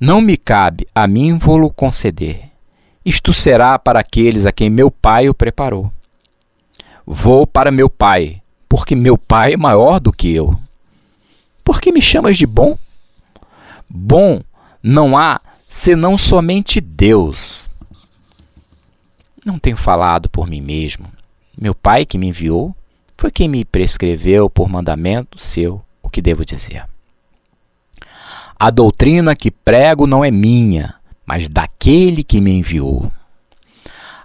Não 0.00 0.20
me 0.20 0.36
cabe 0.36 0.88
a 0.92 1.06
mim 1.06 1.38
vô-lo 1.38 1.70
conceder. 1.70 2.50
Isto 3.04 3.32
será 3.32 3.78
para 3.78 4.00
aqueles 4.00 4.44
a 4.44 4.50
quem 4.50 4.68
meu 4.68 4.90
Pai 4.90 5.28
o 5.28 5.34
preparou. 5.34 5.92
Vou 7.06 7.46
para 7.46 7.70
meu 7.70 7.88
pai, 7.88 8.42
porque 8.68 8.96
meu 8.96 9.16
pai 9.16 9.52
é 9.52 9.56
maior 9.56 10.00
do 10.00 10.12
que 10.12 10.34
eu. 10.34 10.58
Por 11.62 11.80
que 11.80 11.92
me 11.92 12.02
chamas 12.02 12.36
de 12.36 12.44
bom? 12.44 12.76
Bom 13.88 14.42
não 14.82 15.16
há 15.16 15.40
senão 15.68 16.18
somente 16.18 16.80
Deus. 16.80 17.68
Não 19.44 19.56
tenho 19.56 19.76
falado 19.76 20.28
por 20.28 20.48
mim 20.48 20.60
mesmo. 20.60 21.06
Meu 21.56 21.74
pai 21.74 22.04
que 22.04 22.18
me 22.18 22.26
enviou 22.26 22.74
foi 23.16 23.30
quem 23.30 23.48
me 23.48 23.64
prescreveu 23.64 24.48
por 24.50 24.68
mandamento 24.68 25.42
seu 25.42 25.82
o 26.02 26.08
que 26.08 26.22
devo 26.22 26.44
dizer. 26.44 26.84
A 28.58 28.70
doutrina 28.70 29.36
que 29.36 29.50
prego 29.50 30.06
não 30.06 30.24
é 30.24 30.30
minha, 30.30 30.94
mas 31.26 31.48
daquele 31.48 32.22
que 32.22 32.40
me 32.40 32.52
enviou 32.52 33.10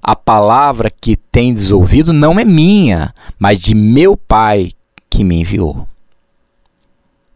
a 0.02 0.16
palavra 0.16 0.90
que 0.90 1.16
tendes 1.16 1.70
ouvido 1.70 2.12
não 2.12 2.40
é 2.40 2.44
minha, 2.44 3.14
mas 3.38 3.62
de 3.62 3.76
meu 3.76 4.18
Pai 4.18 4.72
que 5.08 5.24
me 5.24 5.42
enviou. 5.42 5.88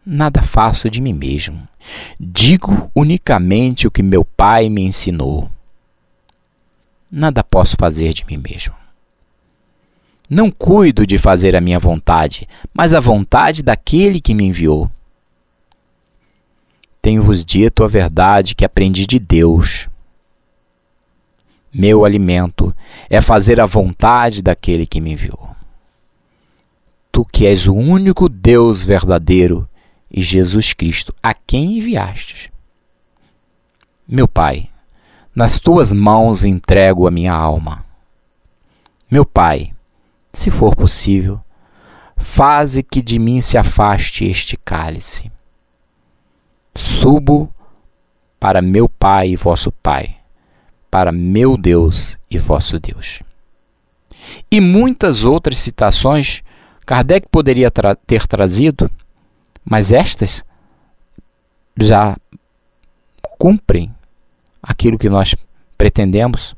Nada 0.04 0.42
faço 0.42 0.90
de 0.90 1.00
mim 1.00 1.12
mesmo. 1.12 1.68
Digo 2.18 2.90
unicamente 2.94 3.86
o 3.86 3.90
que 3.90 4.02
meu 4.02 4.24
Pai 4.24 4.68
me 4.68 4.82
ensinou. 4.82 5.48
Nada 7.10 7.44
posso 7.44 7.76
fazer 7.78 8.12
de 8.12 8.26
mim 8.26 8.36
mesmo. 8.36 8.74
Não 10.28 10.50
cuido 10.50 11.06
de 11.06 11.18
fazer 11.18 11.54
a 11.54 11.60
minha 11.60 11.78
vontade, 11.78 12.48
mas 12.74 12.92
a 12.92 13.00
vontade 13.00 13.62
daquele 13.62 14.20
que 14.20 14.34
me 14.34 14.44
enviou. 14.44 14.90
Tenho-vos 17.00 17.44
dito 17.44 17.84
a 17.84 17.86
verdade 17.86 18.54
que 18.54 18.64
aprendi 18.64 19.06
de 19.06 19.18
Deus 19.18 19.88
meu 21.78 22.06
alimento 22.06 22.74
é 23.10 23.20
fazer 23.20 23.60
a 23.60 23.66
vontade 23.66 24.40
daquele 24.40 24.86
que 24.86 24.98
me 24.98 25.12
enviou. 25.12 25.50
Tu 27.12 27.22
que 27.26 27.46
és 27.46 27.66
o 27.66 27.74
único 27.74 28.30
Deus 28.30 28.82
verdadeiro 28.82 29.68
e 30.10 30.22
Jesus 30.22 30.72
Cristo, 30.72 31.14
a 31.22 31.34
quem 31.34 31.76
enviastes. 31.76 32.48
Meu 34.08 34.26
Pai, 34.26 34.70
nas 35.34 35.58
tuas 35.58 35.92
mãos 35.92 36.44
entrego 36.44 37.06
a 37.06 37.10
minha 37.10 37.34
alma. 37.34 37.84
Meu 39.10 39.26
Pai, 39.26 39.74
se 40.36 40.50
for 40.50 40.76
possível, 40.76 41.40
faze 42.14 42.82
que 42.82 43.00
de 43.00 43.18
mim 43.18 43.40
se 43.40 43.56
afaste 43.56 44.22
este 44.26 44.54
cálice. 44.58 45.32
Subo 46.74 47.50
para 48.38 48.60
meu 48.60 48.86
Pai 48.86 49.30
e 49.30 49.36
vosso 49.36 49.72
Pai 49.72 50.14
para 50.90 51.10
meu 51.10 51.56
Deus 51.56 52.18
e 52.30 52.38
vosso 52.38 52.78
Deus. 52.78 53.22
E 54.50 54.60
muitas 54.60 55.24
outras 55.24 55.56
citações 55.56 56.42
Kardec 56.84 57.26
poderia 57.30 57.70
tra 57.70 57.96
ter 57.96 58.26
trazido, 58.26 58.90
mas 59.64 59.90
estas 59.90 60.44
já 61.78 62.14
cumprem 63.38 63.92
aquilo 64.62 64.98
que 64.98 65.08
nós 65.08 65.34
pretendemos, 65.78 66.54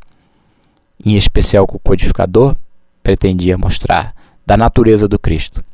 em 1.04 1.16
especial 1.16 1.66
que 1.66 1.76
o 1.76 1.80
codificador 1.80 2.56
pretendia 3.08 3.56
mostrar 3.56 4.14
da 4.46 4.54
natureza 4.54 5.08
do 5.08 5.18
Cristo, 5.18 5.64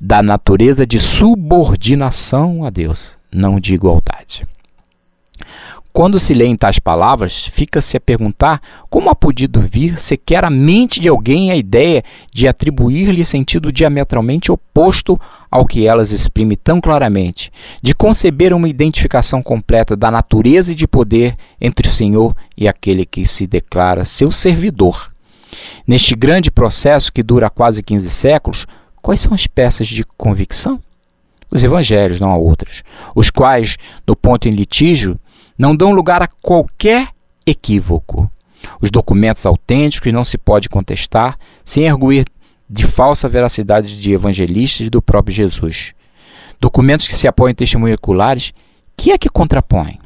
da 0.00 0.22
natureza 0.22 0.86
de 0.86 1.00
subordinação 1.00 2.64
a 2.64 2.70
Deus, 2.70 3.16
não 3.32 3.58
de 3.58 3.74
igualdade. 3.74 4.46
Quando 5.92 6.20
se 6.20 6.32
lê 6.32 6.46
em 6.46 6.54
tais 6.54 6.78
palavras, 6.78 7.44
fica-se 7.44 7.96
a 7.96 8.00
perguntar 8.00 8.62
como 8.88 9.10
ha 9.10 9.16
podido 9.16 9.60
vir 9.60 10.00
sequer 10.00 10.44
à 10.44 10.50
mente 10.50 11.00
de 11.00 11.08
alguém 11.08 11.50
a 11.50 11.56
ideia 11.56 12.04
de 12.32 12.46
atribuir-lhe 12.46 13.24
sentido 13.24 13.72
diametralmente 13.72 14.52
oposto 14.52 15.18
ao 15.50 15.66
que 15.66 15.88
elas 15.88 16.12
exprimem 16.12 16.56
tão 16.56 16.80
claramente, 16.80 17.50
de 17.82 17.92
conceber 17.92 18.54
uma 18.54 18.68
identificação 18.68 19.42
completa 19.42 19.96
da 19.96 20.08
natureza 20.08 20.70
e 20.70 20.76
de 20.76 20.86
poder 20.86 21.36
entre 21.60 21.88
o 21.88 21.92
Senhor 21.92 22.36
e 22.56 22.68
aquele 22.68 23.04
que 23.04 23.26
se 23.26 23.48
declara 23.48 24.04
seu 24.04 24.30
servidor. 24.30 25.09
Neste 25.86 26.14
grande 26.14 26.50
processo 26.50 27.12
que 27.12 27.22
dura 27.22 27.50
quase 27.50 27.82
15 27.82 28.08
séculos, 28.10 28.66
quais 29.02 29.20
são 29.20 29.34
as 29.34 29.46
peças 29.46 29.88
de 29.88 30.04
convicção? 30.16 30.80
Os 31.50 31.62
evangelhos, 31.62 32.20
não 32.20 32.30
há 32.30 32.36
outras, 32.36 32.82
os 33.14 33.30
quais, 33.30 33.76
no 34.06 34.14
ponto 34.14 34.48
em 34.48 34.52
litígio, 34.52 35.18
não 35.58 35.74
dão 35.74 35.92
lugar 35.92 36.22
a 36.22 36.28
qualquer 36.28 37.08
equívoco. 37.44 38.30
Os 38.80 38.90
documentos 38.90 39.44
autênticos 39.44 40.12
não 40.12 40.24
se 40.24 40.38
pode 40.38 40.68
contestar 40.68 41.38
sem 41.64 41.88
arguir 41.88 42.26
de 42.68 42.86
falsa 42.86 43.28
veracidade 43.28 44.00
de 44.00 44.12
evangelistas 44.12 44.86
e 44.86 44.90
do 44.90 45.02
próprio 45.02 45.34
Jesus. 45.34 45.92
Documentos 46.60 47.08
que 47.08 47.16
se 47.16 47.26
apoiam 47.26 47.50
em 47.50 47.54
testemunhos 47.54 47.96
oculares, 47.96 48.52
que 48.96 49.10
é 49.10 49.18
que 49.18 49.28
contrapõem? 49.28 49.99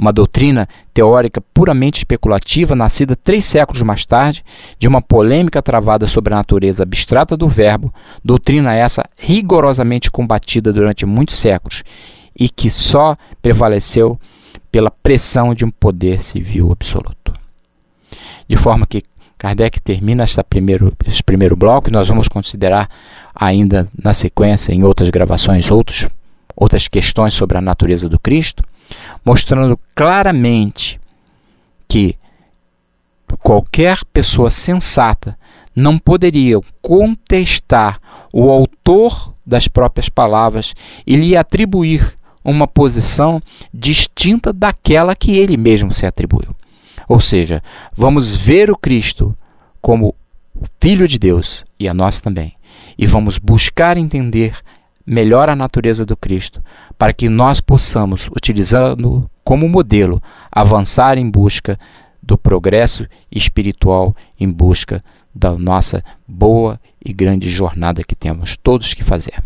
Uma 0.00 0.14
doutrina 0.14 0.66
teórica 0.94 1.42
puramente 1.52 1.98
especulativa, 1.98 2.74
nascida 2.74 3.14
três 3.14 3.44
séculos 3.44 3.82
mais 3.82 4.06
tarde, 4.06 4.42
de 4.78 4.88
uma 4.88 5.02
polêmica 5.02 5.60
travada 5.60 6.06
sobre 6.06 6.32
a 6.32 6.38
natureza 6.38 6.84
abstrata 6.84 7.36
do 7.36 7.46
verbo, 7.46 7.92
doutrina 8.24 8.74
essa 8.74 9.04
rigorosamente 9.18 10.10
combatida 10.10 10.72
durante 10.72 11.04
muitos 11.04 11.38
séculos 11.38 11.82
e 12.34 12.48
que 12.48 12.70
só 12.70 13.14
prevaleceu 13.42 14.18
pela 14.72 14.90
pressão 14.90 15.54
de 15.54 15.66
um 15.66 15.70
poder 15.70 16.22
civil 16.22 16.72
absoluto. 16.72 17.34
De 18.48 18.56
forma 18.56 18.86
que 18.86 19.02
Kardec 19.36 19.82
termina 19.82 20.22
esta 20.22 20.42
primeiro, 20.42 20.96
esse 21.06 21.22
primeiro 21.22 21.54
bloco 21.54 21.90
e 21.90 21.92
nós 21.92 22.08
vamos 22.08 22.26
considerar 22.26 22.88
ainda 23.34 23.86
na 24.02 24.14
sequência, 24.14 24.72
em 24.72 24.82
outras 24.82 25.10
gravações, 25.10 25.70
outros, 25.70 26.08
outras 26.56 26.88
questões 26.88 27.34
sobre 27.34 27.58
a 27.58 27.60
natureza 27.60 28.08
do 28.08 28.18
Cristo, 28.18 28.64
mostrando 29.24 29.78
claramente 29.94 31.00
que 31.88 32.16
qualquer 33.42 33.98
pessoa 34.12 34.50
sensata 34.50 35.36
não 35.74 35.98
poderia 35.98 36.58
contestar 36.82 38.00
o 38.32 38.50
autor 38.50 39.34
das 39.44 39.68
próprias 39.68 40.08
palavras 40.08 40.74
e 41.06 41.16
lhe 41.16 41.36
atribuir 41.36 42.16
uma 42.44 42.66
posição 42.66 43.40
distinta 43.72 44.52
daquela 44.52 45.14
que 45.14 45.36
ele 45.36 45.56
mesmo 45.56 45.92
se 45.92 46.06
atribuiu. 46.06 46.54
Ou 47.08 47.20
seja, 47.20 47.62
vamos 47.92 48.36
ver 48.36 48.70
o 48.70 48.76
Cristo 48.76 49.36
como 49.80 50.14
Filho 50.80 51.08
de 51.08 51.18
Deus 51.18 51.64
e 51.78 51.88
a 51.88 51.94
nós 51.94 52.20
também, 52.20 52.54
e 52.98 53.06
vamos 53.06 53.38
buscar 53.38 53.96
entender 53.96 54.56
melhor 55.10 55.48
a 55.48 55.56
natureza 55.56 56.06
do 56.06 56.16
Cristo, 56.16 56.62
para 56.96 57.12
que 57.12 57.28
nós 57.28 57.60
possamos, 57.60 58.28
utilizando 58.28 59.28
como 59.42 59.68
modelo, 59.68 60.22
avançar 60.52 61.18
em 61.18 61.28
busca 61.28 61.76
do 62.22 62.38
progresso 62.38 63.08
espiritual, 63.28 64.14
em 64.38 64.48
busca 64.48 65.02
da 65.34 65.50
nossa 65.50 66.04
boa 66.28 66.80
e 67.04 67.12
grande 67.12 67.50
jornada 67.50 68.04
que 68.04 68.14
temos 68.14 68.56
todos 68.56 68.94
que 68.94 69.02
fazer. 69.02 69.42